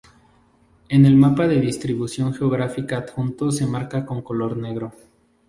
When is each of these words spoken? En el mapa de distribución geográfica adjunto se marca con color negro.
En 0.89 1.05
el 1.05 1.15
mapa 1.15 1.47
de 1.47 1.61
distribución 1.61 2.33
geográfica 2.33 2.97
adjunto 2.97 3.51
se 3.51 3.67
marca 3.67 4.03
con 4.03 4.23
color 4.23 4.57
negro. 4.57 4.93